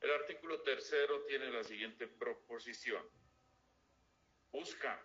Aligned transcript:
El 0.00 0.10
artículo 0.12 0.60
tercero 0.62 1.24
tiene 1.26 1.50
la 1.50 1.62
siguiente 1.62 2.06
proposición. 2.06 3.06
Busca 4.50 5.00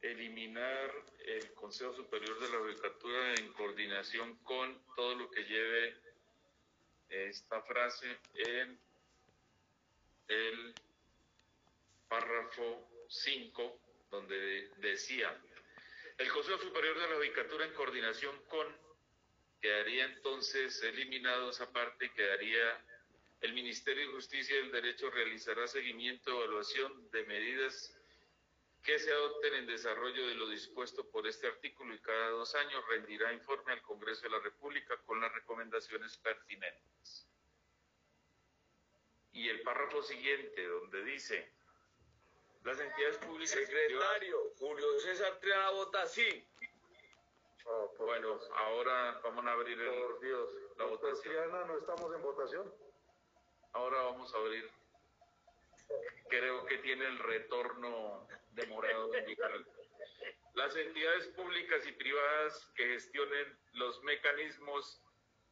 eliminar 0.00 0.92
el 1.24 1.54
Consejo 1.54 1.94
Superior 1.94 2.38
de 2.40 2.48
la 2.48 2.58
Judicatura 2.58 3.34
en 3.34 3.52
coordinación 3.52 4.36
con 4.38 4.84
todo 4.94 5.14
lo 5.14 5.30
que 5.30 5.44
lleve 5.44 5.96
esta 7.08 7.62
frase 7.62 8.18
en 8.34 8.78
el 10.28 10.74
párrafo 12.08 12.88
5, 13.08 13.80
donde 14.10 14.70
decía, 14.78 15.40
el 16.18 16.28
Consejo 16.32 16.58
Superior 16.58 16.98
de 16.98 17.08
la 17.08 17.16
Judicatura 17.16 17.64
en 17.64 17.74
coordinación 17.74 18.36
con, 18.48 18.66
quedaría 19.60 20.04
entonces 20.04 20.82
eliminado 20.82 21.50
esa 21.50 21.72
parte 21.72 22.06
y 22.06 22.10
quedaría 22.10 22.85
el 23.40 23.52
Ministerio 23.52 24.06
de 24.06 24.12
Justicia 24.12 24.56
y 24.56 24.64
el 24.64 24.72
Derecho 24.72 25.10
realizará 25.10 25.66
seguimiento, 25.66 26.30
evaluación 26.30 27.10
de 27.10 27.24
medidas 27.24 27.94
que 28.82 28.98
se 28.98 29.12
adopten 29.12 29.54
en 29.54 29.66
desarrollo 29.66 30.28
de 30.28 30.34
lo 30.36 30.48
dispuesto 30.48 31.04
por 31.10 31.26
este 31.26 31.48
artículo 31.48 31.92
y 31.92 31.98
cada 31.98 32.30
dos 32.30 32.54
años 32.54 32.84
rendirá 32.88 33.32
informe 33.32 33.72
al 33.72 33.82
Congreso 33.82 34.22
de 34.22 34.30
la 34.30 34.38
República 34.38 34.96
con 35.04 35.20
las 35.20 35.32
recomendaciones 35.34 36.16
pertinentes. 36.18 37.26
Y 39.32 39.48
el 39.48 39.60
párrafo 39.62 40.02
siguiente, 40.02 40.66
donde 40.66 41.04
dice, 41.04 41.52
las 42.62 42.78
entidades 42.78 43.18
públicas... 43.18 43.50
Secretario, 43.58 44.52
Julio 44.58 45.00
César 45.00 45.38
Triana 45.40 45.70
vota 45.70 46.06
sí. 46.06 46.46
Oh, 47.64 47.92
bueno, 47.98 48.38
ahora 48.54 49.20
vamos 49.24 49.44
a 49.44 49.52
abrir 49.52 49.80
el, 49.80 50.02
por 50.02 50.20
Dios. 50.20 50.48
la 50.76 50.84
votación. 50.84 51.34
Triana, 51.34 51.64
no 51.64 51.76
estamos 51.76 52.14
en 52.14 52.22
votación. 52.22 52.85
Ahora 53.76 54.04
vamos 54.04 54.34
a 54.34 54.38
abrir. 54.38 54.70
Creo 56.30 56.64
que 56.64 56.78
tiene 56.78 57.04
el 57.04 57.18
retorno 57.18 58.26
demorado. 58.52 59.10
Las 60.54 60.74
entidades 60.76 61.26
públicas 61.28 61.86
y 61.86 61.92
privadas 61.92 62.72
que 62.74 62.86
gestionen 62.86 63.58
los 63.74 64.02
mecanismos 64.02 65.02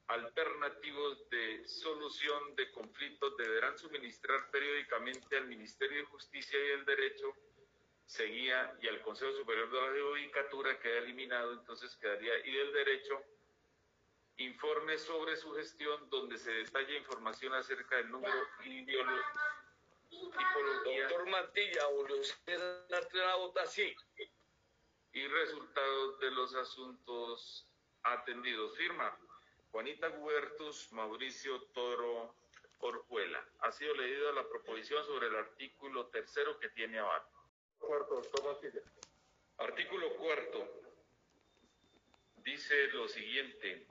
alternativos 0.07 1.29
de 1.29 1.69
solución 1.69 2.57
de 2.57 2.73
conflictos 2.73 3.37
deberán 3.37 3.77
suministrar 3.79 4.51
periódicamente 4.51 5.37
al 5.37 5.47
Ministerio 5.47 5.99
de 5.99 6.05
Justicia 6.05 6.59
y 6.59 6.71
el 6.71 6.85
Derecho 6.87 7.35
seguía 8.07 8.75
y 8.81 8.89
al 8.89 9.03
Consejo 9.03 9.33
Superior 9.33 9.71
de 9.71 10.01
la 10.01 10.09
Judicatura 10.11 10.81
queda 10.81 10.99
eliminado, 10.99 11.53
entonces 11.53 11.95
quedaría 11.97 12.39
y 12.47 12.53
del 12.53 12.73
Derecho 12.73 13.23
informe 14.39 14.99
sobre 14.99 15.37
su 15.37 15.53
gestión 15.55 16.09
donde 16.11 16.39
se 16.39 16.51
detalla 16.51 16.97
información 16.97 17.55
acerca 17.55 17.97
del 17.97 18.11
número 18.11 18.37
y 18.61 18.85
tipología 20.31 21.09
Doctor 21.09 21.29
Mantilla, 21.29 21.85
Julio 21.87 22.25
César 22.25 23.39
vota 23.39 23.67
sí. 23.67 23.95
y 25.13 25.27
resultados 25.27 26.19
de 26.21 26.31
los 26.33 26.55
asuntos 26.55 27.69
atendidos. 28.03 28.77
Firma 28.77 29.17
Juanita 29.71 30.09
Huertus, 30.11 30.93
Mauricio 30.93 31.63
Toro 31.73 32.35
Orjuela. 32.79 33.45
Ha 33.61 33.73
sido 33.73 33.95
leída 33.95 34.33
la 34.33 34.49
proposición 34.49 35.05
sobre 35.05 35.29
el 35.29 35.37
artículo 35.37 36.07
tercero 36.09 36.59
que 36.59 36.69
tiene 36.71 36.99
abajo. 36.99 37.31
Cuarto, 37.79 38.15
doctor 38.15 38.45
Mantilla. 38.45 38.83
Artículo 39.59 40.15
cuarto. 40.17 40.81
Dice 42.37 42.89
lo 42.89 43.09
siguiente. 43.09 43.87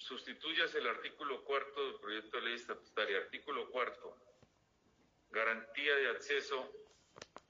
Sustituyas 0.00 0.74
el 0.74 0.86
artículo 0.86 1.44
cuarto 1.44 1.84
del 1.84 2.00
proyecto 2.00 2.38
de 2.38 2.42
ley 2.44 2.54
estatutaria. 2.54 3.18
Artículo 3.18 3.70
cuarto. 3.70 4.16
Garantía 5.30 5.94
de 5.94 6.08
acceso 6.08 6.72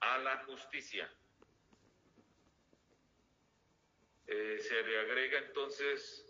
a 0.01 0.19
la 0.19 0.45
justicia. 0.45 1.09
Eh, 4.27 4.59
se 4.59 4.83
le 4.83 4.99
agrega 4.99 5.39
entonces 5.39 6.27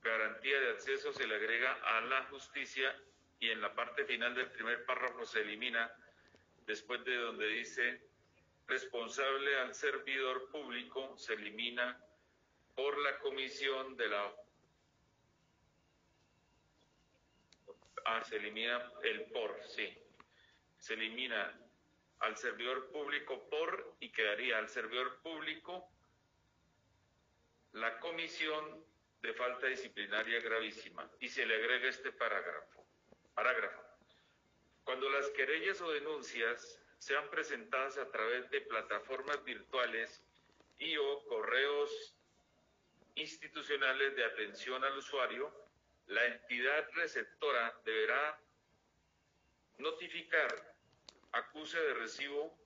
garantía 0.00 0.60
de 0.60 0.70
acceso, 0.70 1.12
se 1.12 1.26
le 1.26 1.34
agrega 1.34 1.72
a 1.72 2.00
la 2.02 2.24
justicia 2.26 2.96
y 3.40 3.50
en 3.50 3.60
la 3.60 3.74
parte 3.74 4.04
final 4.04 4.32
del 4.32 4.52
primer 4.52 4.84
párrafo 4.86 5.24
se 5.24 5.40
elimina 5.40 5.92
después 6.66 7.04
de 7.04 7.16
donde 7.16 7.48
dice 7.48 8.00
responsable 8.68 9.58
al 9.58 9.74
servidor 9.74 10.50
público, 10.50 11.16
se 11.18 11.34
elimina 11.34 12.00
por 12.76 12.96
la 12.98 13.18
comisión 13.18 13.96
de 13.96 14.08
la... 14.08 14.45
Ah, 18.08 18.22
se 18.22 18.36
elimina 18.36 18.92
el 19.02 19.24
por, 19.32 19.60
sí. 19.64 19.92
Se 20.78 20.94
elimina 20.94 21.58
al 22.20 22.36
servidor 22.36 22.92
público 22.92 23.48
por 23.50 23.96
y 23.98 24.10
quedaría 24.10 24.58
al 24.58 24.68
servidor 24.68 25.20
público 25.22 25.90
la 27.72 27.98
comisión 27.98 28.84
de 29.22 29.34
falta 29.34 29.66
disciplinaria 29.66 30.40
gravísima 30.40 31.10
y 31.18 31.28
se 31.28 31.44
le 31.44 31.56
agrega 31.56 31.88
este 31.88 32.12
parágrafo. 32.12 32.86
Parágrafo. 33.34 33.82
Cuando 34.84 35.10
las 35.10 35.28
querellas 35.30 35.80
o 35.80 35.90
denuncias 35.90 36.80
sean 36.98 37.28
presentadas 37.28 37.98
a 37.98 38.08
través 38.12 38.48
de 38.50 38.60
plataformas 38.60 39.42
virtuales 39.42 40.22
y 40.78 40.96
o 40.96 41.24
correos 41.24 42.14
institucionales 43.16 44.14
de 44.14 44.24
atención 44.24 44.84
al 44.84 44.96
usuario, 44.96 45.65
la 46.06 46.24
entidad 46.26 46.88
receptora 46.94 47.80
deberá 47.84 48.38
notificar 49.78 50.76
acuse 51.32 51.78
de 51.78 51.94
recibo 51.94 52.56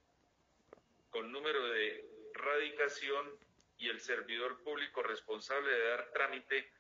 con 1.11 1.33
número 1.33 1.69
de 1.69 2.05
radicación 2.35 3.39
y 3.79 3.89
el 3.89 4.01
servidor 4.01 4.63
público 4.63 5.03
responsable 5.03 5.73
de 5.73 5.89
dar 5.89 6.11
trámite 6.13 6.71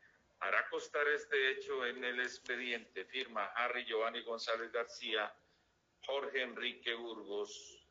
hará 0.41 0.69
constar 0.69 1.07
este 1.09 1.51
hecho 1.51 1.85
en 1.87 2.05
el 2.05 2.21
expediente. 2.21 3.05
Firma 3.07 3.47
Harry 3.57 3.85
Giovanni 3.85 4.23
González 4.23 4.71
García, 4.71 5.35
Jorge 6.05 6.43
Enrique 6.43 6.95
Burgos, 6.95 7.87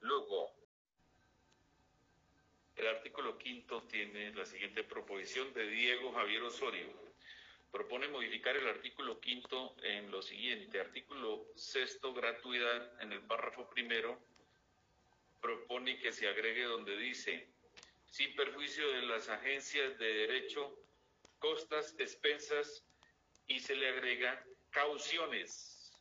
Lugo. 0.00 0.54
El 2.76 2.86
artículo 2.86 3.36
quinto 3.38 3.82
tiene 3.84 4.32
la 4.34 4.46
siguiente 4.46 4.84
proposición 4.84 5.52
de 5.52 5.66
Diego 5.68 6.12
Javier 6.12 6.42
Osorio. 6.44 6.97
Propone 7.70 8.08
modificar 8.08 8.56
el 8.56 8.66
artículo 8.66 9.20
quinto 9.20 9.76
en 9.82 10.10
lo 10.10 10.22
siguiente. 10.22 10.80
Artículo 10.80 11.46
sexto, 11.54 12.14
gratuidad, 12.14 13.02
en 13.02 13.12
el 13.12 13.20
párrafo 13.22 13.68
primero, 13.68 14.18
propone 15.40 15.98
que 15.98 16.12
se 16.12 16.28
agregue 16.28 16.64
donde 16.64 16.96
dice, 16.96 17.46
sin 18.06 18.34
perjuicio 18.34 18.88
de 18.90 19.02
las 19.02 19.28
agencias 19.28 19.98
de 19.98 20.12
derecho, 20.12 20.76
costas, 21.38 21.94
expensas, 21.98 22.84
y 23.46 23.60
se 23.60 23.76
le 23.76 23.88
agrega 23.88 24.44
cauciones, 24.70 25.92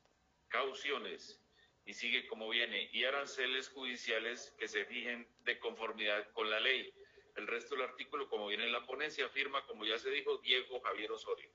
cauciones, 0.49 1.39
y 1.85 1.94
sigue 1.94 2.28
como 2.28 2.49
viene, 2.49 2.89
y 2.91 3.05
aranceles 3.05 3.69
judiciales 3.69 4.53
que 4.57 4.67
se 4.67 4.85
fijen 4.85 5.28
de 5.45 5.59
conformidad 5.59 6.29
con 6.31 6.49
la 6.49 6.59
ley. 6.59 6.94
El 7.37 7.45
resto 7.45 7.75
del 7.75 7.85
artículo, 7.85 8.27
como 8.27 8.47
viene 8.47 8.65
en 8.65 8.71
la 8.71 8.85
ponencia, 8.85 9.29
firma, 9.29 9.65
como 9.67 9.85
ya 9.85 9.97
se 9.99 10.09
dijo, 10.09 10.37
Diego 10.39 10.81
Javier 10.81 11.11
Osorio. 11.11 11.49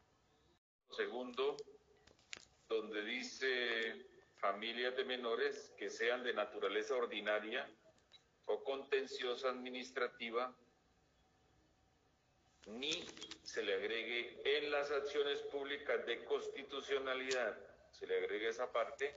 Segundo, 0.91 1.57
donde 2.69 3.03
dice 3.05 4.07
familias 4.37 4.97
de 4.97 5.05
menores 5.05 5.75
que 5.77 5.91
sean 5.91 6.23
de 6.23 6.35
naturaleza 6.35 6.95
ordinaria 6.95 7.69
o 8.47 8.63
contenciosa 8.63 9.51
administrativa, 9.51 10.57
ni 12.67 13.05
se 13.43 13.65
le 13.65 13.75
agregue 13.75 14.41
en 14.45 14.71
las 14.71 14.91
acciones 14.93 15.41
públicas 15.43 16.07
de 16.07 16.25
constitucionalidad, 16.25 17.59
se 17.91 18.07
le 18.07 18.19
agregue 18.19 18.49
esa 18.49 18.71
parte, 18.71 19.17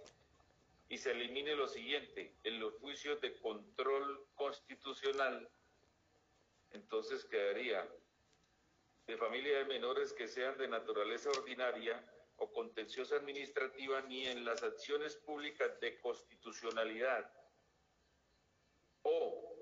y 0.90 0.98
se 0.98 1.12
elimine 1.12 1.56
lo 1.56 1.68
siguiente, 1.68 2.34
en 2.44 2.60
los 2.60 2.74
juicios 2.76 3.22
de 3.22 3.38
control 3.40 4.26
constitucional, 4.36 5.48
entonces 6.76 7.26
quedaría 7.26 7.90
de 9.08 9.18
familia 9.18 9.60
de 9.60 9.66
menores 9.66 10.14
que 10.14 10.28
sean 10.28 10.58
de 10.58 10.68
naturaleza 10.68 11.30
ordinaria 11.30 12.04
o 12.38 12.52
contenciosa 12.52 13.16
administrativa, 13.16 14.02
ni 14.02 14.28
en 14.28 14.44
las 14.44 14.62
acciones 14.62 15.16
públicas 15.16 15.80
de 15.80 15.98
constitucionalidad. 16.02 17.32
O 19.04 19.56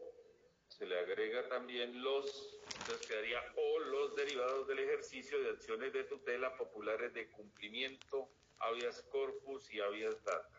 se 0.70 0.88
le 0.88 0.98
agrega 0.98 1.48
también 1.50 2.02
los, 2.02 2.60
entonces 2.80 3.08
quedaría 3.08 3.40
o 3.58 3.80
los 3.80 4.16
derivados 4.16 4.68
del 4.68 4.80
ejercicio 4.80 5.40
de 5.40 5.52
acciones 5.52 5.94
de 5.94 6.06
tutela 6.06 6.58
populares 6.58 7.14
de 7.14 7.30
cumplimiento, 7.30 8.30
habeas 8.58 9.04
corpus 9.04 9.72
y 9.72 9.82
habeas 9.82 10.24
data. 10.24 10.50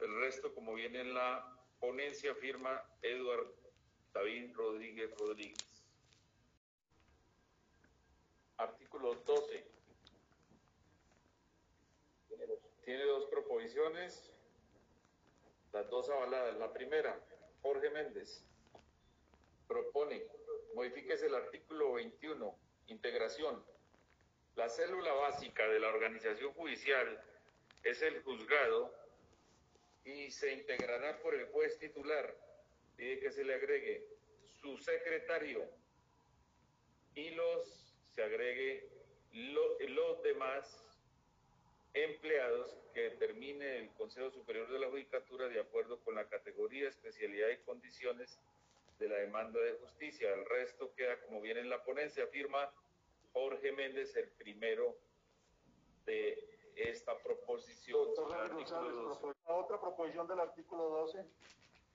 El 0.00 0.20
resto, 0.20 0.54
como 0.54 0.74
viene 0.74 1.00
en 1.00 1.12
la 1.12 1.54
ponencia, 1.80 2.34
firma 2.36 2.82
Eduardo 3.02 3.57
David 4.18 4.52
Rodríguez 4.56 5.16
Rodríguez. 5.16 5.84
Artículo 8.56 9.14
12. 9.14 9.64
Tiene 12.84 13.04
dos 13.04 13.26
proposiciones, 13.26 14.32
las 15.72 15.88
dos 15.88 16.10
avaladas. 16.10 16.56
La 16.56 16.72
primera, 16.72 17.16
Jorge 17.62 17.90
Méndez, 17.90 18.44
propone, 19.68 20.26
modifíquese 20.74 21.26
el 21.26 21.36
artículo 21.36 21.92
21, 21.92 22.58
integración. 22.88 23.64
La 24.56 24.68
célula 24.68 25.12
básica 25.12 25.68
de 25.68 25.78
la 25.78 25.90
organización 25.90 26.52
judicial 26.54 27.22
es 27.84 28.02
el 28.02 28.20
juzgado 28.24 28.92
y 30.02 30.28
se 30.32 30.54
integrará 30.54 31.20
por 31.20 31.36
el 31.36 31.46
juez 31.52 31.78
titular. 31.78 32.47
Pide 32.98 33.20
que 33.20 33.30
se 33.30 33.44
le 33.44 33.54
agregue 33.54 34.04
su 34.60 34.76
secretario 34.76 35.64
y 37.14 37.30
los 37.30 37.94
se 38.12 38.22
agregue 38.24 38.90
lo- 39.32 39.78
los 39.78 40.20
demás 40.24 40.84
empleados 41.94 42.76
que 42.92 43.02
determine 43.10 43.78
el 43.78 43.90
Consejo 43.94 44.30
Superior 44.32 44.68
de 44.68 44.80
la 44.80 44.88
Judicatura 44.90 45.46
de 45.48 45.60
acuerdo 45.60 46.00
con 46.00 46.16
la 46.16 46.28
categoría, 46.28 46.88
especialidad 46.88 47.50
y 47.50 47.58
condiciones 47.58 48.40
de 48.98 49.08
la 49.08 49.18
demanda 49.18 49.60
de 49.60 49.74
justicia. 49.74 50.34
El 50.34 50.44
resto 50.46 50.92
queda 50.96 51.20
como 51.20 51.40
viene 51.40 51.60
en 51.60 51.70
la 51.70 51.84
ponencia. 51.84 52.26
Firma 52.26 52.68
Jorge 53.32 53.70
Méndez, 53.70 54.16
el 54.16 54.28
primero 54.30 54.96
de 56.04 56.36
esta 56.74 57.16
proposición. 57.22 57.96
Doctor 57.96 58.24
Henry 58.32 58.40
Artículo 58.40 58.58
González, 58.58 58.92
12. 58.96 59.20
propo- 59.20 59.36
la 59.46 59.54
otra 59.54 59.80
proposición 59.80 60.26
del 60.26 60.40
artículo 60.40 60.82
12. 60.88 61.24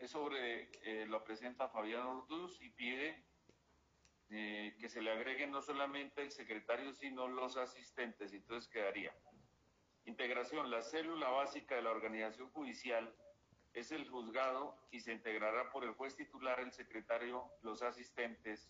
Es 0.03 0.11
sobre, 0.11 0.69
eh, 0.83 1.05
lo 1.05 1.23
presenta 1.23 1.69
Fabián 1.69 2.05
Orduz 2.05 2.61
y 2.61 2.69
pide 2.69 3.23
eh, 4.29 4.75
que 4.79 4.89
se 4.89 5.01
le 5.01 5.11
agreguen 5.11 5.51
no 5.51 5.61
solamente 5.61 6.21
el 6.21 6.31
secretario, 6.31 6.93
sino 6.93 7.27
los 7.27 7.55
asistentes. 7.55 8.33
Entonces 8.33 8.69
quedaría. 8.69 9.15
Integración. 10.05 10.69
La 10.69 10.81
célula 10.81 11.29
básica 11.29 11.75
de 11.75 11.83
la 11.83 11.91
organización 11.91 12.49
judicial 12.51 13.15
es 13.73 13.91
el 13.91 14.09
juzgado 14.09 14.75
y 14.91 14.99
se 14.99 15.13
integrará 15.13 15.71
por 15.71 15.85
el 15.85 15.93
juez 15.93 16.15
titular, 16.15 16.59
el 16.59 16.73
secretario, 16.73 17.45
los 17.61 17.81
asistentes 17.81 18.69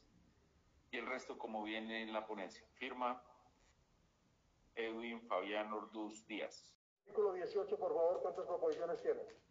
y 0.91 0.97
el 0.97 1.07
resto 1.07 1.39
como 1.39 1.63
viene 1.63 2.03
en 2.03 2.13
la 2.13 2.27
ponencia. 2.27 2.63
Firma 2.75 3.23
Edwin 4.75 5.21
Fabián 5.23 5.73
Orduz 5.73 6.27
Díaz. 6.27 6.75
Artículo 7.07 7.33
18, 7.33 7.77
por 7.77 7.93
favor, 7.93 8.21
¿cuántas 8.21 8.45
proposiciones 8.45 9.01
tiene? 9.01 9.42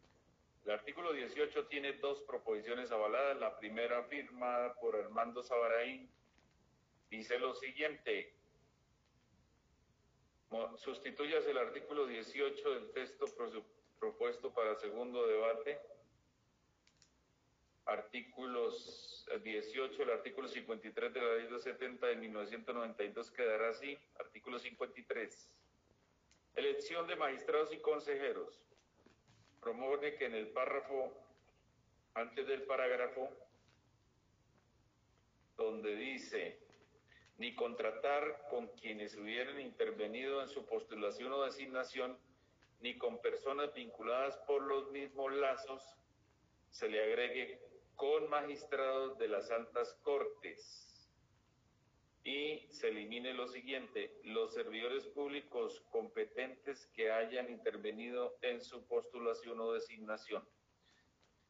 El 0.65 0.71
artículo 0.71 1.13
18 1.13 1.67
tiene 1.67 1.95
dos 1.95 2.21
proposiciones 2.23 2.93
avaladas. 2.93 3.39
La 3.41 3.59
primera 3.59 4.05
firmada 4.05 4.75
por 4.75 4.95
Armando 4.95 5.43
Sabaraín 5.43 6.09
dice 7.11 7.39
lo 7.39 7.55
siguiente. 7.55 8.35
Sustituyas 10.77 11.47
el 11.47 11.59
artículo 11.59 12.07
18 12.07 12.75
del 12.75 12.93
texto 12.93 13.27
propuesto 13.99 14.53
para 14.53 14.77
segundo 14.77 15.27
debate. 15.27 15.81
Artículos 17.87 19.27
eh, 19.33 19.41
18, 19.41 20.01
el 20.05 20.11
artículo 20.11 20.47
53 20.47 21.13
de 21.13 21.21
la 21.21 21.35
ley 21.35 21.47
270 21.49 22.07
de 22.07 22.17
1992 22.17 23.31
quedará 23.33 23.71
así. 23.71 23.99
Artículo 24.21 24.61
53. 24.61 25.51
Elección 26.55 27.09
de 27.09 27.17
magistrados 27.17 27.73
y 27.73 27.79
consejeros 27.79 28.63
promueve 29.63 30.17
que 30.17 30.27
en 30.27 30.35
el 30.35 30.49
párrafo, 30.49 31.13
antes 32.15 32.47
del 32.47 32.63
parágrafo, 32.63 33.31
donde 35.57 35.95
dice, 35.95 36.59
ni 37.39 37.55
contratar 37.55 38.49
con 38.51 38.67
quienes 38.69 39.17
hubieran 39.17 39.61
intervenido 39.61 40.43
en 40.43 40.49
su 40.49 40.67
postulación 40.67 41.33
o 41.33 41.45
designación, 41.45 42.19
ni 42.81 42.99
con 42.99 43.23
personas 43.23 43.73
vinculadas 43.73 44.37
por 44.39 44.63
los 44.63 44.91
mismos 44.91 45.33
lazos, 45.33 45.97
se 46.71 46.89
le 46.89 47.01
agregue 47.01 47.61
con 47.95 48.29
magistrados 48.29 49.17
de 49.19 49.29
las 49.29 49.51
altas 49.53 49.95
cortes. 50.03 50.92
Y 52.25 52.69
se 52.71 52.89
elimine 52.89 53.35
lo 53.35 53.49
siguiente, 53.49 54.21
los 54.23 54.55
servidores 54.55 55.07
públicos 55.09 55.81
competentes 55.91 56.87
que 56.95 57.11
hayan 57.11 57.51
intervenido 57.51 58.39
en 58.43 58.61
su 58.61 58.87
postulación 58.87 59.59
o 59.61 59.73
designación. 59.73 60.49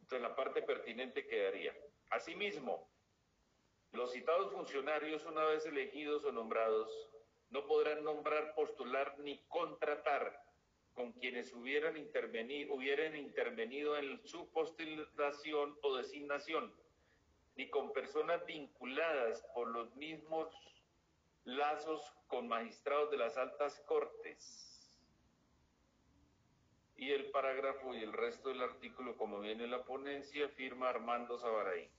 Entonces 0.00 0.28
la 0.28 0.34
parte 0.34 0.62
pertinente 0.62 1.26
quedaría. 1.26 1.76
Asimismo, 2.10 2.90
los 3.92 4.12
citados 4.12 4.50
funcionarios, 4.50 5.26
una 5.26 5.44
vez 5.44 5.66
elegidos 5.66 6.24
o 6.24 6.32
nombrados, 6.32 6.90
no 7.50 7.66
podrán 7.66 8.02
nombrar, 8.02 8.54
postular 8.54 9.18
ni 9.18 9.44
contratar 9.48 10.42
con 10.94 11.12
quienes 11.12 11.52
hubieran 11.52 11.98
intervenido, 11.98 12.74
hubieran 12.74 13.14
intervenido 13.14 13.96
en 13.98 14.26
su 14.26 14.50
postulación 14.50 15.78
o 15.82 15.96
designación 15.96 16.74
ni 17.56 17.68
con 17.68 17.92
personas 17.92 18.44
vinculadas 18.46 19.42
por 19.54 19.68
los 19.68 19.94
mismos 19.96 20.48
lazos 21.44 22.12
con 22.28 22.48
magistrados 22.48 23.10
de 23.10 23.16
las 23.16 23.36
altas 23.36 23.80
cortes. 23.86 24.68
Y 26.96 27.10
el 27.10 27.30
parágrafo 27.30 27.94
y 27.94 28.02
el 28.02 28.12
resto 28.12 28.48
del 28.48 28.62
artículo, 28.62 29.16
como 29.16 29.40
viene 29.40 29.64
en 29.64 29.70
la 29.70 29.84
ponencia, 29.84 30.48
firma 30.50 30.88
Armando 30.88 31.36
Sabaraí. 31.36 31.90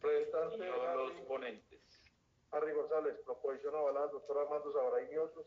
Restante, 0.00 0.66
los 0.66 1.12
ponentes. 1.22 1.80
Harry 2.52 2.72
González, 2.72 3.18
proposición 3.24 3.74
avalada, 3.74 4.06
doctor 4.08 4.38
Armando 4.38 4.72
Sabaraín 4.72 5.08
y 5.12 5.16
otros. 5.16 5.46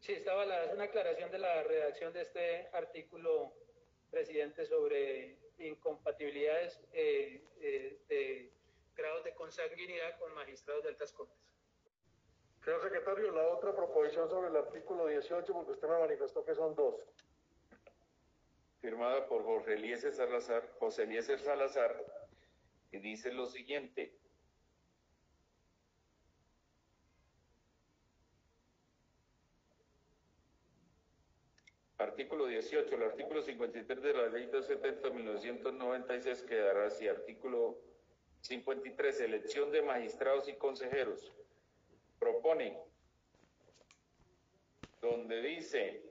Sí, 0.00 0.14
está 0.14 0.32
avalada. 0.32 0.64
Es 0.64 0.72
una 0.74 0.84
aclaración 0.84 1.30
de 1.30 1.38
la 1.38 1.62
redacción 1.62 2.12
de 2.12 2.22
este 2.22 2.68
artículo, 2.72 3.52
presidente, 4.10 4.66
sobre 4.66 5.38
incompatibilidades 5.58 6.80
eh, 6.92 7.44
eh, 7.60 8.00
de 8.08 8.52
grados 8.96 9.24
de 9.24 9.34
consanguinidad 9.34 10.18
con 10.18 10.34
magistrados 10.34 10.82
de 10.82 10.90
altas 10.90 11.12
cortes. 11.12 11.38
Señor 12.64 12.82
secretario, 12.82 13.32
la 13.32 13.48
otra 13.48 13.74
proposición 13.74 14.28
sobre 14.28 14.48
el 14.48 14.56
artículo 14.56 15.06
18, 15.06 15.52
porque 15.52 15.72
usted 15.72 15.88
me 15.88 15.98
manifestó 15.98 16.44
que 16.44 16.54
son 16.54 16.74
dos. 16.74 16.94
firmada 18.80 19.26
por 19.26 19.44
Jorge 19.44 19.74
Eliezer 19.74 20.12
Salazar, 20.12 20.68
José 20.78 21.04
Eliezer 21.04 21.38
Salazar, 21.40 22.04
y 22.90 22.98
dice 22.98 23.32
lo 23.32 23.46
siguiente. 23.46 24.16
Artículo 32.02 32.46
18. 32.46 32.94
El 32.94 33.02
artículo 33.02 33.42
53 33.42 34.02
de 34.02 34.12
la 34.12 34.26
ley 34.28 34.46
270 34.46 35.08
de 35.08 35.14
1996 35.14 36.42
quedará 36.42 36.86
así. 36.86 37.06
Artículo 37.06 37.78
53. 38.40 39.20
Elección 39.20 39.70
de 39.70 39.82
magistrados 39.82 40.48
y 40.48 40.54
consejeros. 40.54 41.32
Propone, 42.18 42.78
donde 45.00 45.42
dice 45.42 46.02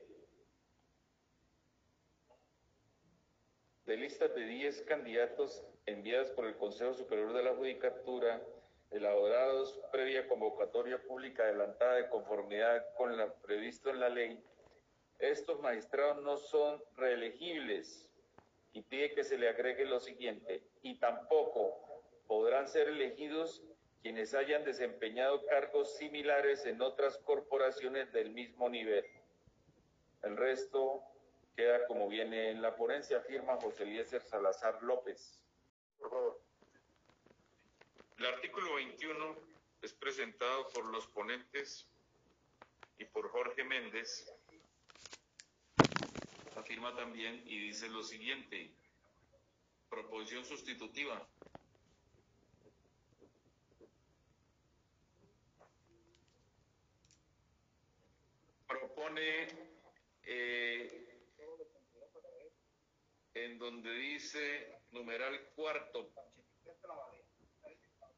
de 3.86 3.98
listas 3.98 4.34
de 4.34 4.46
10 4.46 4.84
candidatos 4.84 5.66
enviadas 5.86 6.32
por 6.32 6.46
el 6.46 6.56
Consejo 6.56 6.94
Superior 6.94 7.34
de 7.34 7.44
la 7.44 7.54
Judicatura, 7.54 8.42
elaborados 8.90 9.80
previa 9.92 10.28
convocatoria 10.28 11.02
pública 11.02 11.44
adelantada 11.44 11.96
de 11.96 12.10
conformidad 12.10 12.86
con 12.96 13.18
lo 13.18 13.34
previsto 13.36 13.90
en 13.90 14.00
la 14.00 14.10
ley, 14.10 14.42
estos 15.22 15.60
magistrados 15.60 16.24
no 16.24 16.38
son 16.38 16.82
reelegibles 16.96 18.10
y 18.74 18.82
pide 18.82 19.14
que 19.14 19.24
se 19.24 19.38
le 19.38 19.50
agregue 19.50 19.86
lo 19.86 20.00
siguiente, 20.00 20.64
y 20.82 20.98
tampoco 20.98 22.04
podrán 22.28 22.68
ser 22.68 22.88
elegidos 22.88 23.62
quienes 24.02 24.34
hayan 24.34 24.64
desempeñado 24.64 25.46
cargos 25.46 25.98
similares 25.98 26.66
en 26.66 26.82
otras 26.82 27.18
corporaciones 27.20 28.12
del 28.12 28.32
mismo 28.32 28.70
nivel. 28.70 29.06
El 30.24 30.38
resto 30.38 31.04
queda 31.56 31.86
como 31.86 32.08
viene 32.08 32.50
en 32.50 32.62
la 32.62 32.76
ponencia, 32.76 33.22
firma 33.22 33.58
José 33.62 33.84
Eliezer 33.84 34.22
Salazar 34.22 34.82
López. 34.82 35.40
Por 36.00 36.10
favor. 36.10 36.42
El 38.18 38.26
artículo 38.26 38.76
21 38.76 39.36
es 39.82 39.94
presentado 39.94 40.68
por 40.70 40.86
los 40.86 41.08
ponentes 41.08 41.88
y 42.98 43.06
por 43.06 43.30
Jorge 43.30 43.64
Méndez. 43.64 44.32
Afirma 46.62 46.96
también 46.96 47.42
y 47.48 47.58
dice 47.58 47.90
lo 47.90 48.04
siguiente. 48.04 48.72
Proposición 49.90 50.46
sustitutiva. 50.46 51.28
Propone 58.68 59.48
eh, 60.22 61.20
en 63.34 63.58
donde 63.58 63.92
dice 63.96 64.84
numeral 64.92 65.42
cuarto, 65.56 66.12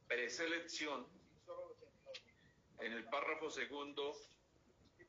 preselección, 0.05 1.07
en 2.79 2.91
el 2.91 3.05
párrafo 3.05 3.49
segundo 3.49 4.13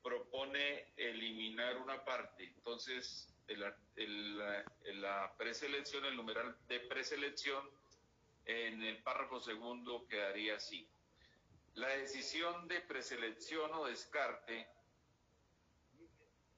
propone 0.04 0.92
eliminar 0.96 1.78
una 1.78 2.04
parte. 2.04 2.44
Entonces, 2.44 3.34
la 3.48 5.34
preselección, 5.36 6.04
el 6.04 6.14
numeral 6.14 6.54
de 6.68 6.78
preselección, 6.80 7.68
en 8.44 8.82
el 8.82 9.02
párrafo 9.02 9.40
segundo 9.40 10.06
quedaría 10.06 10.56
así. 10.56 10.86
La 11.74 11.88
decisión 11.88 12.68
de 12.68 12.82
preselección 12.82 13.72
o 13.72 13.86
descarte 13.86 14.68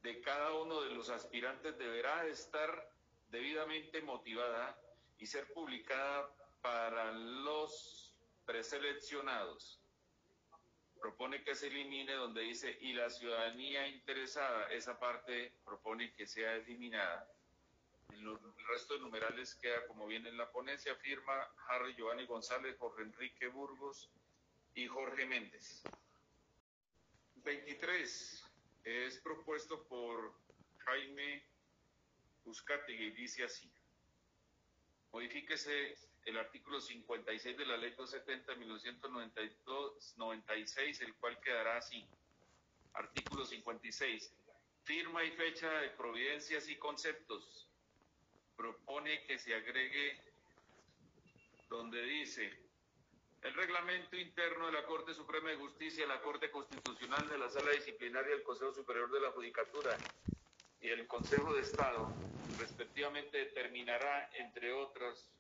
de 0.03 0.21
cada 0.21 0.53
uno 0.55 0.83
de 0.83 0.91
los 0.91 1.09
aspirantes 1.09 1.79
deberá 1.79 2.27
estar 2.27 2.91
debidamente 3.31 4.03
motivada 4.03 4.77
y 5.19 5.27
ser 5.27 5.53
publicada 5.53 6.29
para 6.61 7.13
los 7.13 8.13
preseleccionados. 8.45 9.81
Propone 11.01 11.43
que 11.43 11.55
se 11.55 11.69
elimine 11.69 12.15
donde 12.15 12.43
dice 12.43 12.77
y 12.81 12.93
la 12.93 13.11
ciudadanía 13.11 13.87
interesada, 13.89 14.71
esa 14.73 14.99
parte 14.99 15.53
propone 15.65 16.13
que 16.15 16.27
sea 16.27 16.55
eliminada. 16.57 17.31
El 18.11 18.39
resto 18.69 18.95
de 18.95 19.01
numerales 19.01 19.55
queda 19.57 19.87
como 19.87 20.07
viene 20.07 20.29
en 20.29 20.39
la 20.39 20.51
ponencia, 20.51 20.95
firma 20.97 21.49
Harry 21.69 21.95
Giovanni 21.95 22.27
González, 22.27 22.77
Jorge 22.79 23.03
Enrique 23.03 23.49
Burgos 23.49 24.11
y 24.75 24.87
Jorge 24.87 25.27
Méndez. 25.27 25.83
23 27.37 28.45
es 28.85 29.19
propuesto 29.19 29.85
por 29.85 30.35
Jaime 30.79 31.45
Buscategui, 32.45 33.11
dice 33.11 33.45
así. 33.45 33.71
Modifíquese 35.13 35.97
el 36.27 36.37
artículo 36.37 36.79
56 36.81 37.57
de 37.57 37.65
la 37.65 37.77
Ley 37.77 37.93
270 37.93 38.53
de 38.53 38.59
1996, 38.59 41.01
el 41.03 41.15
cual 41.15 41.39
quedará 41.41 41.77
así. 41.77 42.05
Artículo 42.95 43.45
56. 43.45 44.35
Firma 44.83 45.23
y 45.25 45.31
fecha 45.31 45.71
de 45.81 45.91
providencias 45.91 46.69
y 46.69 46.75
conceptos. 46.77 47.69
Propone 48.57 49.25
que 49.27 49.39
se 49.39 49.55
agregue 49.55 50.21
donde 51.69 52.03
dice 52.03 52.53
el 53.43 53.55
reglamento 53.55 54.17
interno 54.17 54.67
de 54.67 54.73
la 54.73 54.85
Corte 54.85 55.15
Suprema 55.15 55.51
de 55.51 55.57
Justicia, 55.57 56.09
la 56.09 56.21
Corte 56.21 56.51
Constitucional 56.51 57.29
de 57.29 57.39
la 57.39 57.49
Sala 57.49 57.71
Disciplinaria 57.71 58.33
del 58.33 58.43
Consejo 58.43 58.73
Superior 58.73 59.09
de 59.13 59.21
la 59.21 59.31
Judicatura 59.31 59.97
y 60.81 60.89
el 60.89 61.07
Consejo 61.07 61.55
de 61.55 61.61
Estado, 61.61 62.13
respectivamente, 62.59 63.39
determinará, 63.39 64.29
entre 64.35 64.73
otras, 64.73 65.31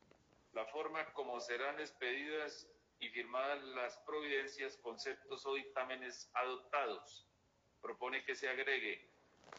la 0.57 0.65
forma 0.65 1.05
como 1.13 1.39
serán 1.39 1.79
expedidas 1.81 2.67
y 2.99 3.11
firmadas 3.11 3.63
las 3.63 3.99
providencias, 4.07 4.79
conceptos 4.79 5.45
o 5.45 5.53
dictámenes 5.53 6.31
adoptados. 6.33 7.29
Propone 7.83 8.25
que 8.25 8.35
se 8.35 8.49
agregue, 8.49 9.07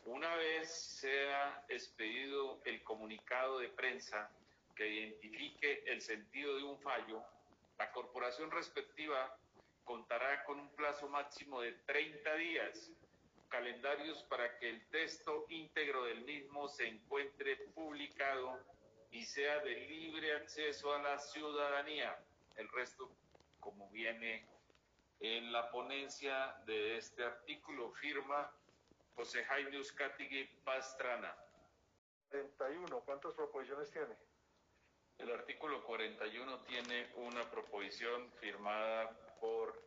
una 0.05 0.35
vez 0.37 0.73
sea 0.99 1.63
expedido 1.69 2.59
el 2.65 2.83
comunicado 2.83 3.59
de 3.59 3.69
prensa 3.69 4.31
que 4.75 4.87
identifique 4.87 5.83
el 5.85 6.01
sentido 6.01 6.57
de 6.57 6.63
un 6.63 6.79
fallo, 6.79 7.23
la 7.77 7.91
corporación 7.91 8.49
respectiva 8.49 9.37
contará 9.83 10.43
con 10.45 10.59
un 10.59 10.75
plazo 10.75 11.07
máximo 11.09 11.61
de 11.61 11.73
30 11.73 12.35
días 12.37 12.91
calendarios 13.49 14.23
para 14.23 14.57
que 14.57 14.67
el 14.67 14.83
texto 14.87 15.45
íntegro 15.49 16.05
del 16.05 16.21
mismo 16.21 16.67
se 16.67 16.87
encuentre 16.87 17.55
publicado 17.75 18.59
y 19.17 19.25
sea 19.25 19.59
de 19.61 19.75
libre 19.87 20.35
acceso 20.35 20.93
a 20.93 21.01
la 21.01 21.17
ciudadanía. 21.17 22.15
El 22.55 22.69
resto, 22.69 23.09
como 23.59 23.89
viene 23.89 24.45
en 25.19 25.51
la 25.51 25.71
ponencia 25.71 26.55
de 26.67 26.97
este 26.97 27.23
artículo, 27.23 27.91
firma 27.93 28.51
José 29.15 29.43
Jaime 29.45 29.79
Uzcategui 29.79 30.45
Pastrana. 30.63 31.35
41, 32.29 32.99
¿cuántas 33.05 33.33
proposiciones 33.33 33.89
tiene? 33.89 34.15
El 35.17 35.31
artículo 35.31 35.83
41 35.83 36.59
tiene 36.65 37.09
una 37.15 37.49
proposición 37.49 38.31
firmada 38.33 39.09
por 39.39 39.81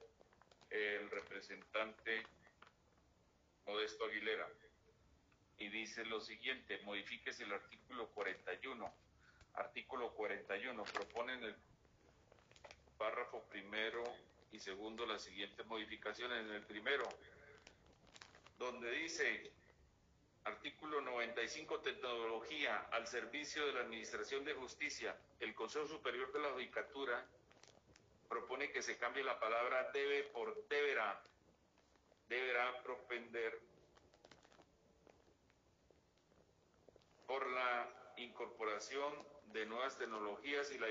el 0.71 1.09
representante 1.09 2.27
Modesto 3.65 4.07
Aguilera. 4.07 4.49
Y 5.59 5.69
dice 5.69 6.05
lo 6.07 6.21
siguiente, 6.21 6.81
modifíquese 6.83 7.45
el 7.45 7.53
artículo 7.53 8.09
41. 8.09 8.93
Artículo 9.55 10.13
41, 10.15 10.85
proponen 10.85 11.43
el 11.45 11.57
párrafo 12.99 13.43
primero 13.45 14.03
y 14.53 14.59
segundo 14.59 15.07
las 15.07 15.23
siguientes 15.23 15.65
modificaciones. 15.67 16.41
En 16.41 16.53
el 16.53 16.63
primero, 16.63 17.09
donde 18.59 18.91
dice, 18.91 19.53
artículo 20.45 21.01
95, 21.01 21.81
tecnología 21.81 22.89
al 22.93 23.07
servicio 23.07 23.67
de 23.67 23.73
la 23.73 23.81
Administración 23.81 24.45
de 24.45 24.55
Justicia, 24.55 25.17
el 25.41 25.55
Consejo 25.55 25.87
Superior 25.87 26.33
de 26.33 26.41
la 26.41 26.51
Judicatura 26.51 27.27
propone 28.29 28.71
que 28.71 28.83
se 28.83 28.97
cambie 28.97 29.25
la 29.25 29.41
palabra 29.41 29.91
debe 29.93 30.23
por 30.25 30.67
deberá 30.69 31.21
deberá 32.29 32.81
propender 32.85 33.61
por 37.27 37.45
la 37.51 38.13
incorporación 38.19 39.13
de 39.53 39.67
nuevas 39.67 39.99
tecnologías 39.99 40.71
y 40.73 40.79
la 40.79 40.89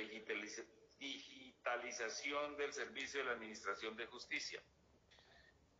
digitalización 0.99 2.57
del 2.57 2.73
servicio 2.73 3.19
de 3.19 3.25
la 3.25 3.31
Administración 3.33 3.95
de 3.95 4.05
Justicia. 4.07 4.61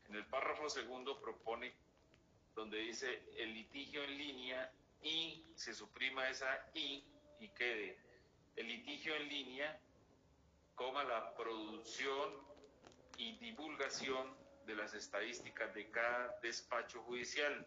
En 0.08 0.16
el 0.16 0.26
párrafo 0.26 0.70
segundo 0.70 1.20
propone 1.22 1.74
donde 2.56 2.80
dice 2.80 3.24
el 3.38 3.54
litigio 3.54 4.04
en 4.04 4.18
línea 4.18 4.72
y 5.02 5.46
se 5.56 5.74
suprima 5.74 6.30
esa 6.30 6.70
y 6.74 7.04
y 7.40 7.48
quede 7.50 7.98
el 8.56 8.68
litigio 8.68 9.16
en 9.16 9.30
línea, 9.30 9.80
coma 10.76 11.04
la 11.04 11.34
producción 11.36 12.34
y 13.18 13.38
divulgación 13.38 14.36
de 14.66 14.76
las 14.76 14.94
estadísticas 14.94 15.74
de 15.74 15.90
cada 15.90 16.38
despacho 16.42 17.02
judicial 17.04 17.66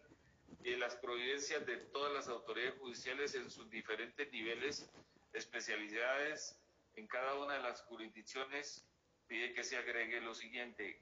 de 0.61 0.77
las 0.77 0.95
providencias 0.95 1.65
de 1.65 1.77
todas 1.77 2.13
las 2.13 2.27
autoridades 2.27 2.79
judiciales 2.79 3.35
en 3.35 3.49
sus 3.49 3.69
diferentes 3.69 4.31
niveles, 4.31 4.89
especialidades 5.33 6.57
en 6.95 7.07
cada 7.07 7.35
una 7.35 7.55
de 7.55 7.61
las 7.61 7.81
jurisdicciones, 7.83 8.85
pide 9.27 9.53
que 9.53 9.63
se 9.63 9.77
agregue 9.77 10.21
lo 10.21 10.33
siguiente, 10.33 10.99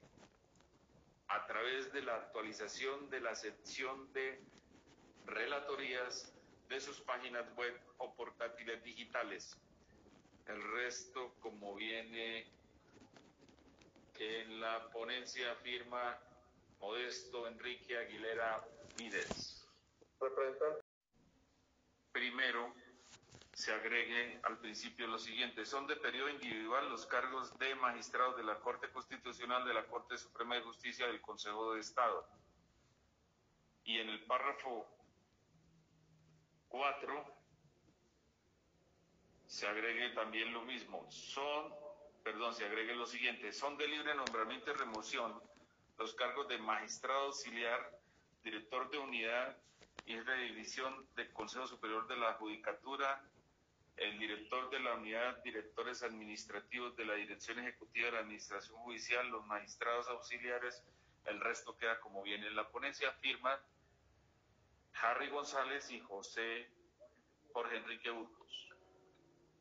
a 1.28 1.46
través 1.46 1.92
de 1.92 2.02
la 2.02 2.16
actualización 2.16 3.10
de 3.10 3.20
la 3.20 3.34
sección 3.34 4.12
de 4.12 4.40
relatorías 5.26 6.32
de 6.68 6.80
sus 6.80 7.00
páginas 7.00 7.44
web 7.56 7.78
o 7.98 8.14
portátiles 8.14 8.82
digitales. 8.82 9.56
El 10.46 10.62
resto, 10.72 11.34
como 11.40 11.74
viene 11.74 12.46
en 14.18 14.60
la 14.60 14.88
ponencia 14.90 15.54
firma 15.56 16.16
Modesto 16.78 17.48
Enrique 17.48 17.98
Aguilera 17.98 18.64
Vides. 19.02 19.66
Primero, 22.12 22.72
se 23.52 23.72
agregue 23.72 24.40
al 24.44 24.58
principio 24.58 25.08
lo 25.08 25.18
siguiente. 25.18 25.66
Son 25.66 25.88
de 25.88 25.96
periodo 25.96 26.28
individual 26.28 26.88
los 26.88 27.06
cargos 27.06 27.58
de 27.58 27.74
magistrados 27.74 28.36
de 28.36 28.44
la 28.44 28.60
Corte 28.60 28.90
Constitucional, 28.90 29.64
de 29.66 29.74
la 29.74 29.86
Corte 29.86 30.16
Suprema 30.16 30.54
de 30.54 30.62
Justicia 30.62 31.06
del 31.06 31.20
Consejo 31.20 31.74
de 31.74 31.80
Estado. 31.80 32.28
Y 33.84 33.98
en 33.98 34.08
el 34.08 34.24
párrafo 34.24 34.86
4 36.68 37.24
se 39.46 39.66
agregue 39.66 40.10
también 40.10 40.52
lo 40.52 40.62
mismo. 40.62 41.10
Son 41.10 41.74
perdón, 42.22 42.54
se 42.54 42.64
agregue 42.64 42.94
lo 42.94 43.06
siguiente, 43.06 43.52
son 43.52 43.76
de 43.76 43.88
libre 43.88 44.14
nombramiento 44.14 44.70
y 44.70 44.74
remoción 44.74 45.42
los 45.98 46.14
cargos 46.14 46.46
de 46.46 46.58
magistrado 46.58 47.26
auxiliar, 47.26 48.01
director 48.42 48.90
de 48.90 48.98
unidad 48.98 49.56
y 50.04 50.16
de 50.16 50.36
división 50.36 51.06
del 51.14 51.32
Consejo 51.32 51.66
Superior 51.66 52.06
de 52.08 52.16
la 52.16 52.34
Judicatura, 52.34 53.22
el 53.96 54.18
director 54.18 54.70
de 54.70 54.80
la 54.80 54.94
unidad, 54.94 55.42
directores 55.42 56.02
administrativos 56.02 56.96
de 56.96 57.04
la 57.04 57.14
Dirección 57.14 57.58
Ejecutiva 57.58 58.06
de 58.06 58.12
la 58.12 58.18
Administración 58.20 58.76
Judicial, 58.78 59.28
los 59.28 59.46
magistrados 59.46 60.08
auxiliares, 60.08 60.82
el 61.26 61.40
resto 61.40 61.76
queda 61.76 62.00
como 62.00 62.22
viene 62.22 62.48
en 62.48 62.56
la 62.56 62.68
ponencia, 62.68 63.12
firman 63.12 63.58
Harry 64.94 65.28
González 65.28 65.90
y 65.90 66.00
José 66.00 66.68
Jorge 67.52 67.76
Enrique 67.76 68.10
Burgos. 68.10 68.68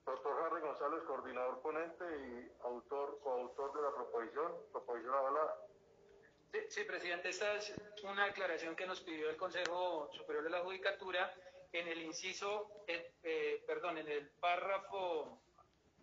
Doctor 0.06 0.46
Harry 0.46 0.62
González, 0.62 1.04
coordinador 1.04 1.62
ponente 1.62 2.04
y 2.04 2.52
autor, 2.64 3.20
coautor 3.22 3.74
de 3.74 3.82
la 3.82 3.96
proposición, 3.96 4.52
proposición 4.72 5.14
avalada. 5.14 5.71
Sí, 6.51 6.84
presidente, 6.84 7.29
esta 7.29 7.55
es 7.55 7.74
una 8.03 8.25
aclaración 8.25 8.75
que 8.75 8.86
nos 8.86 9.00
pidió 9.00 9.29
el 9.29 9.38
Consejo 9.38 10.10
Superior 10.13 10.43
de 10.43 10.50
la 10.50 10.60
Judicatura 10.60 11.34
en 11.72 11.88
el 11.88 12.01
inciso, 12.01 12.84
eh, 12.88 13.13
eh, 13.24 13.63
perdón, 13.65 14.00
en 14.00 14.10
el 14.10 14.27
párrafo 14.31 15.41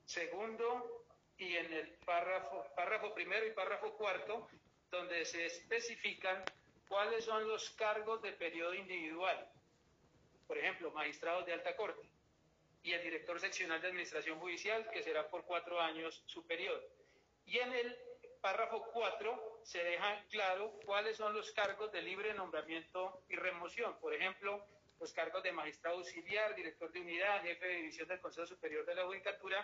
segundo 0.06 1.04
y 1.36 1.54
en 1.54 1.70
el 1.70 1.90
párrafo, 2.06 2.64
párrafo 2.74 3.12
primero 3.12 3.46
y 3.46 3.50
párrafo 3.50 3.92
cuarto, 3.92 4.48
donde 4.90 5.26
se 5.26 5.44
especifican 5.44 6.42
cuáles 6.88 7.26
son 7.26 7.46
los 7.46 7.68
cargos 7.70 8.22
de 8.22 8.32
periodo 8.32 8.72
individual, 8.72 9.50
por 10.46 10.56
ejemplo, 10.56 10.90
magistrados 10.92 11.44
de 11.44 11.52
alta 11.52 11.76
corte, 11.76 12.08
y 12.82 12.92
el 12.92 13.02
director 13.02 13.38
seccional 13.38 13.82
de 13.82 13.88
administración 13.88 14.38
judicial, 14.40 14.88
que 14.90 15.02
será 15.02 15.28
por 15.28 15.44
cuatro 15.44 15.78
años 15.78 16.22
superior. 16.24 16.82
Y 17.44 17.58
en 17.58 17.72
el 17.72 17.98
párrafo 18.40 18.82
4 18.92 19.57
se 19.68 19.84
deja 19.84 20.24
claro 20.30 20.72
cuáles 20.86 21.18
son 21.18 21.34
los 21.34 21.52
cargos 21.52 21.92
de 21.92 22.00
libre 22.00 22.32
nombramiento 22.32 23.20
y 23.28 23.36
remoción. 23.36 23.98
Por 24.00 24.14
ejemplo, 24.14 24.64
los 24.98 25.12
cargos 25.12 25.42
de 25.42 25.52
magistrado 25.52 25.98
auxiliar, 25.98 26.54
director 26.54 26.90
de 26.90 27.02
unidad, 27.02 27.42
jefe 27.42 27.66
de 27.66 27.74
división 27.74 28.08
del 28.08 28.18
Consejo 28.18 28.46
Superior 28.46 28.86
de 28.86 28.94
la 28.94 29.04
Judicatura, 29.04 29.62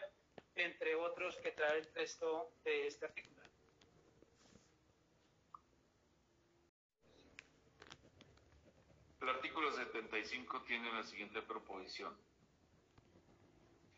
entre 0.57 0.95
otros 0.95 1.39
que 1.39 1.53
trae 1.53 1.79
el 1.79 1.89
texto 1.89 2.53
de 2.65 2.87
este 2.87 3.07
artículo. 3.07 3.41
El 9.23 9.29
artículo 9.31 9.73
75 9.73 10.65
tiene 10.65 10.93
la 10.93 11.03
siguiente 11.03 11.41
proposición. 11.41 12.15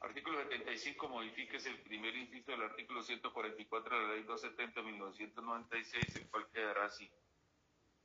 Artículo 0.00 0.42
75, 0.42 1.08
modifíquese 1.08 1.70
el 1.70 1.80
primer 1.80 2.14
inciso 2.16 2.52
del 2.52 2.62
artículo 2.62 3.02
144 3.02 3.98
de 3.98 4.06
la 4.06 4.14
ley 4.14 4.22
270 4.24 4.80
de 4.80 4.86
1996, 4.86 6.16
el 6.16 6.28
cual 6.28 6.46
quedará 6.52 6.84
así. 6.84 7.10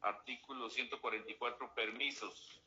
Artículo 0.02 0.70
144, 0.70 1.74
permisos. 1.76 2.62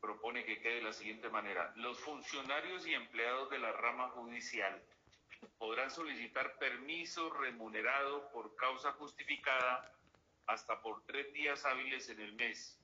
Propone 0.00 0.44
que 0.44 0.60
quede 0.60 0.76
de 0.76 0.82
la 0.82 0.92
siguiente 0.92 1.28
manera. 1.28 1.72
Los 1.76 1.98
funcionarios 1.98 2.86
y 2.86 2.94
empleados 2.94 3.50
de 3.50 3.58
la 3.58 3.72
rama 3.72 4.08
judicial 4.10 4.82
podrán 5.58 5.90
solicitar 5.90 6.58
permiso 6.58 7.30
remunerado 7.30 8.30
por 8.30 8.54
causa 8.56 8.92
justificada 8.92 9.92
hasta 10.46 10.80
por 10.80 11.04
tres 11.04 11.32
días 11.32 11.64
hábiles 11.64 12.08
en 12.08 12.20
el 12.20 12.32
mes. 12.34 12.78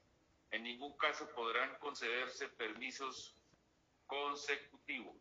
En 0.51 0.65
ningún 0.65 0.97
caso 0.97 1.29
podrán 1.31 1.77
concederse 1.79 2.49
permisos 2.49 3.38
consecutivos. 4.09 5.17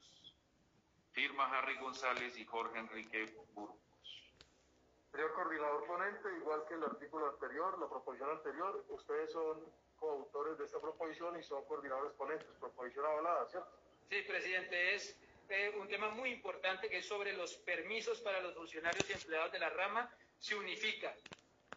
Firma 1.12 1.46
Harry 1.51 1.77
González 1.77 2.38
y 2.38 2.46
Jorge 2.46 2.79
Enrique 2.79 3.25
Burgos. 3.53 3.77
Señor 5.12 5.34
coordinador 5.34 5.86
ponente, 5.86 6.29
igual 6.38 6.63
que 6.67 6.75
el 6.75 6.84
artículo 6.84 7.29
anterior, 7.29 7.79
la 7.79 7.88
proposición 7.88 8.29
anterior, 8.29 8.86
ustedes 8.89 9.32
son 9.32 9.63
coautores 9.98 10.58
de 10.58 10.65
esta 10.65 10.79
proposición 10.79 11.39
y 11.39 11.44
son 11.44 11.65
coordinadores 11.65 12.13
ponentes. 12.13 12.48
Proposición 12.60 13.06
avalada, 13.06 13.48
¿cierto? 13.48 13.70
Sí, 14.10 14.22
presidente, 14.27 14.96
es 14.96 15.17
eh, 15.50 15.75
un 15.79 15.88
tema 15.88 16.10
muy 16.10 16.29
importante 16.29 16.89
que 16.89 17.00
es 17.00 17.08
sobre 17.08 17.34
los 17.34 17.56
permisos 17.58 18.22
para 18.22 18.41
los 18.41 18.53
funcionarios 18.53 19.10
y 19.10 19.13
empleados 19.13 19.51
de 19.51 19.60
la 19.60 19.70
rama. 19.70 20.10
Se 20.39 20.56
unifica. 20.56 21.15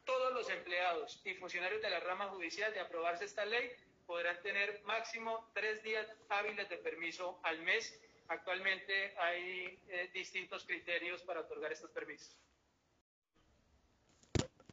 Todos 0.05 0.33
los 0.35 0.51
empleados 0.51 1.21
y 1.25 1.35
funcionarios 1.35 1.81
de 1.81 1.91
la 1.91 2.01
rama 2.01 2.29
judicial 2.29 2.73
de 2.75 2.81
aprobarse 2.81 3.25
esta 3.25 3.45
ley 3.45 3.71
podrán 4.11 4.43
tener 4.43 4.83
máximo 4.83 5.49
tres 5.55 5.85
días 5.85 6.05
hábiles 6.31 6.69
de 6.69 6.79
permiso 6.79 7.39
al 7.45 7.61
mes. 7.63 7.97
Actualmente 8.27 9.17
hay 9.17 9.79
eh, 9.87 10.11
distintos 10.13 10.65
criterios 10.65 11.23
para 11.23 11.43
otorgar 11.43 11.71
estos 11.71 11.93
permisos. 11.93 12.37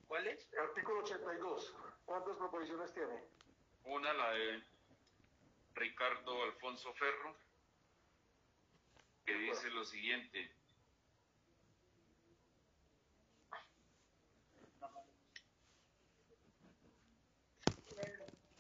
¿Cuál 0.08 0.26
es? 0.26 0.52
Artículo 0.58 1.02
82. 1.02 1.76
¿Cuántas 2.06 2.36
proposiciones 2.36 2.92
tiene? 2.96 3.14
Una, 3.84 4.12
la 4.12 4.32
de 4.32 4.64
Ricardo 5.76 6.42
Alfonso 6.42 6.92
Ferro, 6.96 7.38
que 9.24 9.36
dice 9.36 9.70
lo 9.70 9.86
siguiente. 9.86 10.50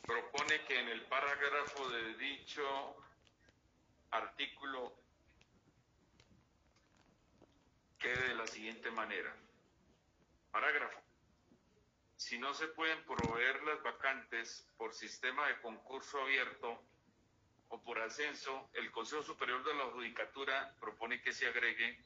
propone 0.07 0.56
que 0.67 0.77
en 0.77 0.89
el 0.89 1.01
parágrafo 1.03 1.87
de 1.89 2.13
dicho 2.15 2.95
artículo 4.11 4.93
quede 7.97 8.29
de 8.29 8.35
la 8.35 8.45
siguiente 8.47 8.91
manera. 8.91 9.33
Parágrafo. 10.51 10.99
Si 12.17 12.37
no 12.37 12.53
se 12.53 12.67
pueden 12.67 13.01
proveer 13.05 13.63
las 13.63 13.81
vacantes 13.81 14.67
por 14.77 14.93
sistema 14.93 15.47
de 15.47 15.61
concurso 15.61 16.21
abierto 16.21 16.83
o 17.69 17.81
por 17.81 17.99
ascenso, 17.99 18.69
el 18.73 18.91
Consejo 18.91 19.23
Superior 19.23 19.63
de 19.63 19.73
la 19.73 19.85
Judicatura 19.85 20.75
propone 20.81 21.21
que 21.21 21.31
se 21.31 21.47
agregue 21.47 21.97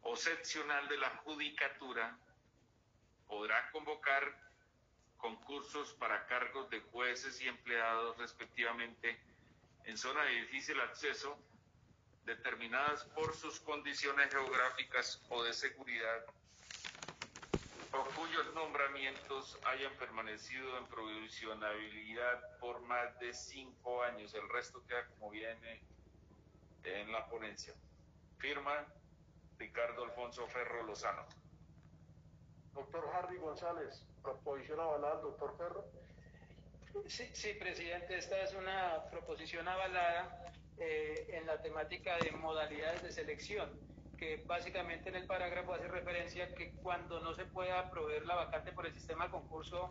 o 0.00 0.16
seccional 0.16 0.88
de 0.88 0.96
la 0.96 1.10
Judicatura 1.24 2.18
podrá 3.26 3.70
convocar 3.70 4.47
concursos 5.18 5.92
para 5.94 6.26
cargos 6.26 6.70
de 6.70 6.80
jueces 6.80 7.40
y 7.42 7.48
empleados 7.48 8.16
respectivamente 8.18 9.20
en 9.84 9.96
zona 9.96 10.22
de 10.24 10.32
difícil 10.42 10.80
acceso 10.80 11.38
determinadas 12.24 13.04
por 13.04 13.34
sus 13.34 13.60
condiciones 13.60 14.30
geográficas 14.30 15.22
o 15.28 15.42
de 15.42 15.52
seguridad 15.52 16.24
o 17.92 18.04
cuyos 18.14 18.54
nombramientos 18.54 19.58
hayan 19.64 19.92
permanecido 19.94 20.76
en 20.76 20.86
provisionabilidad 20.86 22.58
por 22.58 22.80
más 22.82 23.18
de 23.18 23.32
cinco 23.32 24.02
años. 24.02 24.34
El 24.34 24.48
resto 24.50 24.84
queda 24.86 25.06
como 25.08 25.30
viene 25.30 25.82
en 26.84 27.10
la 27.10 27.26
ponencia. 27.28 27.74
Firma 28.38 28.86
Ricardo 29.58 30.04
Alfonso 30.04 30.46
Ferro 30.48 30.82
Lozano. 30.84 31.24
Doctor 32.74 33.10
Harry 33.14 33.38
González, 33.38 34.04
proposición 34.32 34.80
avalada, 34.80 35.20
doctor 35.20 35.56
Ferro. 35.56 35.84
Sí, 37.06 37.28
sí, 37.32 37.54
presidente, 37.54 38.16
esta 38.16 38.40
es 38.42 38.54
una 38.54 39.04
proposición 39.10 39.68
avalada 39.68 40.52
eh, 40.78 41.26
en 41.32 41.46
la 41.46 41.60
temática 41.62 42.16
de 42.18 42.32
modalidades 42.32 43.02
de 43.02 43.12
selección, 43.12 43.68
que 44.18 44.42
básicamente 44.46 45.08
en 45.08 45.16
el 45.16 45.26
parágrafo 45.26 45.74
hace 45.74 45.88
referencia 45.88 46.54
que 46.54 46.72
cuando 46.82 47.20
no 47.20 47.34
se 47.34 47.44
pueda 47.44 47.90
proveer 47.90 48.26
la 48.26 48.34
vacante 48.34 48.72
por 48.72 48.86
el 48.86 48.94
sistema 48.94 49.26
de 49.26 49.30
concurso 49.30 49.90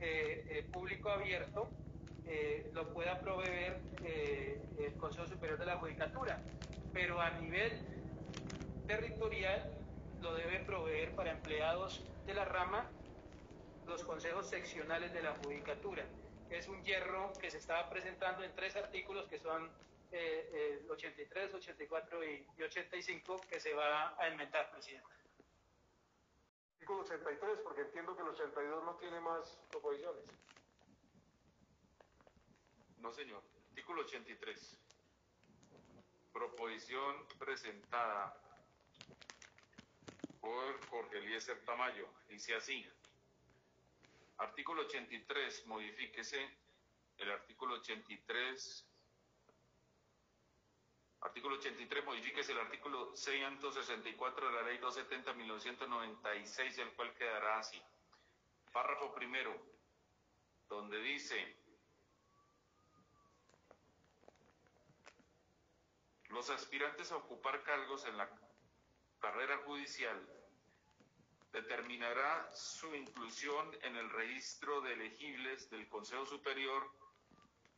eh, 0.00 0.44
eh, 0.50 0.66
público 0.72 1.10
abierto, 1.10 1.68
lo 2.74 2.92
pueda 2.92 3.18
proveer 3.20 3.80
el 4.04 4.92
Consejo 4.98 5.26
Superior 5.26 5.58
de 5.58 5.64
la 5.64 5.78
Judicatura, 5.78 6.42
pero 6.92 7.22
a 7.22 7.30
nivel 7.30 7.72
territorial 8.86 9.72
lo 10.20 10.34
debe 10.34 10.60
proveer 10.60 11.12
para 11.12 11.30
empleados 11.30 12.04
de 12.26 12.34
la 12.34 12.44
rama 12.44 12.84
los 13.88 14.04
consejos 14.04 14.48
seccionales 14.48 15.12
de 15.12 15.22
la 15.22 15.34
Judicatura. 15.36 16.04
Es 16.50 16.68
un 16.68 16.82
hierro 16.84 17.32
que 17.40 17.50
se 17.50 17.58
estaba 17.58 17.88
presentando 17.88 18.44
en 18.44 18.54
tres 18.54 18.76
artículos 18.76 19.26
que 19.28 19.38
son 19.38 19.70
eh, 20.12 20.84
83, 20.88 21.54
84 21.54 22.24
y, 22.24 22.46
85 22.62 23.40
que 23.48 23.60
se 23.60 23.74
va 23.74 24.14
a 24.18 24.28
enmendar, 24.28 24.70
presidente. 24.70 25.08
Artículo 26.74 27.00
83, 27.00 27.60
porque 27.60 27.82
entiendo 27.82 28.14
que 28.14 28.22
el 28.22 28.28
82 28.28 28.84
no 28.84 28.94
tiene 28.96 29.20
más 29.20 29.58
proposiciones. 29.70 30.24
No, 32.98 33.12
señor. 33.12 33.42
Artículo 33.70 34.02
83. 34.02 34.78
Proposición 36.32 37.26
presentada 37.38 38.34
por 40.40 40.86
Jorge 40.88 41.18
Eliezer 41.18 41.62
Tamayo. 41.64 42.08
Dice 42.28 42.54
así. 42.54 42.86
Artículo 44.38 44.82
83, 44.82 45.66
modifíquese 45.66 46.48
el 47.18 47.30
artículo 47.32 47.74
83. 47.74 48.86
Artículo 51.20 51.56
83, 51.56 52.04
modifíquese 52.04 52.52
el 52.52 52.60
artículo 52.60 53.16
664 53.16 54.46
de 54.46 54.52
la 54.52 54.62
ley 54.62 54.78
270-1996, 54.78 56.78
el 56.78 56.92
cual 56.92 57.12
quedará 57.14 57.58
así. 57.58 57.82
Párrafo 58.72 59.12
primero, 59.12 59.60
donde 60.68 61.00
dice, 61.00 61.56
los 66.28 66.48
aspirantes 66.50 67.10
a 67.10 67.16
ocupar 67.16 67.64
cargos 67.64 68.04
en 68.04 68.16
la 68.16 68.30
carrera 69.18 69.58
judicial 69.64 70.37
determinará 71.52 72.50
su 72.54 72.94
inclusión 72.94 73.76
en 73.82 73.96
el 73.96 74.10
registro 74.10 74.80
de 74.80 74.92
elegibles 74.92 75.70
del 75.70 75.88
Consejo 75.88 76.26
Superior, 76.26 76.90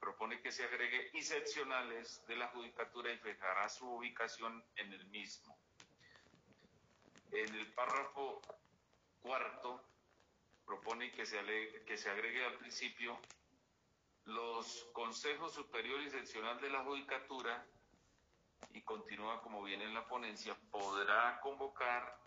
propone 0.00 0.40
que 0.40 0.50
se 0.50 0.64
agregue 0.64 1.10
y 1.12 1.22
seccionales 1.22 2.24
de 2.26 2.36
la 2.36 2.48
Judicatura 2.48 3.12
y 3.12 3.18
fijará 3.18 3.68
su 3.68 3.86
ubicación 3.86 4.64
en 4.76 4.92
el 4.92 5.04
mismo. 5.06 5.56
En 7.30 7.54
el 7.54 7.72
párrafo 7.74 8.40
cuarto, 9.20 9.84
propone 10.64 11.12
que 11.12 11.26
se, 11.26 11.38
que 11.86 11.96
se 11.96 12.10
agregue 12.10 12.44
al 12.44 12.54
principio 12.54 13.18
los 14.24 14.88
consejos 14.92 15.52
superior 15.52 16.00
y 16.00 16.10
seccional 16.10 16.60
de 16.60 16.70
la 16.70 16.84
Judicatura 16.84 17.66
y 18.72 18.82
continúa 18.82 19.40
como 19.42 19.62
viene 19.62 19.84
en 19.84 19.94
la 19.94 20.06
ponencia, 20.06 20.56
podrá 20.70 21.40
convocar 21.40 22.19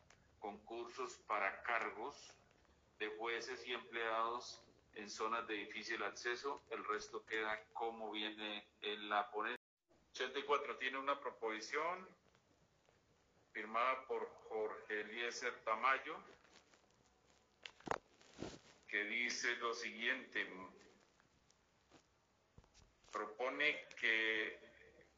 concursos 0.43 1.17
para 1.25 1.63
cargos 1.63 2.35
de 2.99 3.07
jueces 3.17 3.65
y 3.65 3.71
empleados 3.71 4.61
en 4.95 5.09
zonas 5.09 5.47
de 5.47 5.53
difícil 5.53 6.03
acceso, 6.03 6.61
el 6.69 6.83
resto 6.83 7.25
queda 7.25 7.63
como 7.71 8.11
viene 8.11 8.67
en 8.81 9.07
la 9.07 9.31
ponencia. 9.31 9.63
84 10.11 10.77
tiene 10.79 10.97
una 10.99 11.17
proposición 11.17 12.05
firmada 13.53 14.05
por 14.05 14.29
Jorge 14.49 14.99
Eliezer 14.99 15.63
Tamayo 15.63 16.17
que 18.89 19.05
dice 19.05 19.55
lo 19.55 19.73
siguiente, 19.73 20.45
propone 23.13 23.87
que 23.99 24.59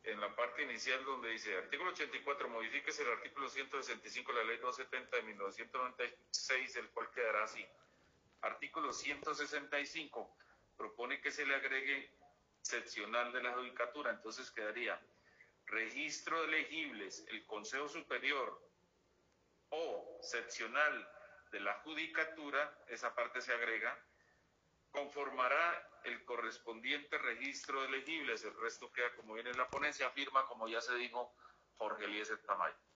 en 0.06 0.22
la 0.22 0.36
parte 0.36 0.64
inicial 0.64 1.04
donde 1.04 1.30
dice 1.30 1.58
artículo 1.58 1.92
84, 1.92 2.50
modifíquese 2.50 3.04
el 3.04 3.12
artículo 3.12 3.50
165 3.50 4.32
de 4.32 4.38
la 4.38 4.44
ley 4.46 4.58
270 4.58 5.18
de 5.18 5.24
1996, 5.24 6.76
el 6.76 6.90
cual 6.90 7.10
quedará 7.12 7.44
así. 7.44 7.66
Artículo 8.42 8.94
165, 8.94 10.38
propone 10.78 11.22
que 11.22 11.32
se 11.32 11.46
le 11.46 11.56
agregue 11.56 12.12
seccional 12.62 13.32
de 13.32 13.42
la 13.42 13.54
judicatura, 13.54 14.12
entonces 14.12 14.52
quedaría 14.52 15.00
registro 15.66 16.42
de 16.42 16.48
elegibles, 16.48 17.26
el 17.30 17.46
Consejo 17.46 17.88
Superior 17.90 18.62
o 19.70 20.20
seccional 20.22 21.10
de 21.52 21.60
la 21.60 21.74
judicatura, 21.80 22.78
esa 22.88 23.16
parte 23.16 23.42
se 23.42 23.54
agrega, 23.54 23.98
conformará 24.92 25.90
el 26.06 26.24
correspondiente 26.24 27.18
registro 27.18 27.82
de 27.82 27.88
elegibles, 27.88 28.44
el 28.44 28.56
resto 28.60 28.92
queda 28.92 29.14
como 29.16 29.34
viene 29.34 29.50
en 29.52 29.58
la 29.58 29.68
ponencia, 29.68 30.10
firma 30.12 30.46
como 30.46 30.68
ya 30.68 30.82
se 30.82 30.96
dijo 30.96 31.34
Jorge 31.78 32.06
Eliezer 32.06 32.38
Tamayo. 32.44 32.76